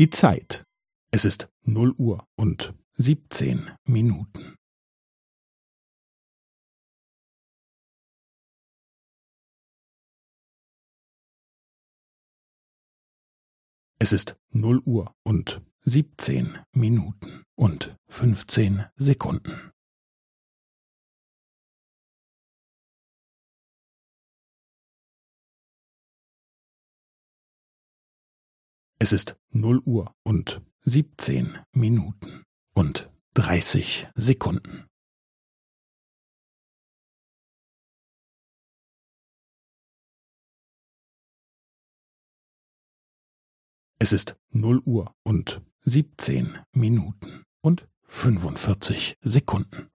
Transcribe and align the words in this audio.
Die 0.00 0.08
Zeit. 0.08 0.64
Es 1.10 1.26
ist 1.26 1.50
null 1.60 1.92
Uhr 1.98 2.26
und 2.34 2.72
siebzehn 2.94 3.70
Minuten. 3.84 4.56
Es 13.98 14.14
ist 14.14 14.36
null 14.48 14.80
Uhr 14.86 15.14
und 15.22 15.60
siebzehn 15.82 16.58
Minuten 16.72 17.44
und 17.54 17.94
fünfzehn 18.08 18.86
Sekunden. 18.96 19.69
Es 29.02 29.14
ist 29.14 29.34
null 29.48 29.78
Uhr 29.86 30.14
und 30.24 30.60
siebzehn 30.82 31.58
Minuten 31.72 32.44
und 32.74 33.10
dreißig 33.32 34.06
Sekunden. 34.14 34.86
Es 43.98 44.12
ist 44.12 44.36
null 44.50 44.82
Uhr 44.84 45.14
und 45.22 45.62
siebzehn 45.80 46.58
Minuten 46.72 47.44
und 47.62 47.88
fünfundvierzig 48.02 49.16
Sekunden. 49.22 49.89